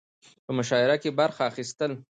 په 0.45 0.51
مشاعره 0.57 0.95
کې 1.01 1.15
برخه 1.19 1.41
اخستل 1.49 1.91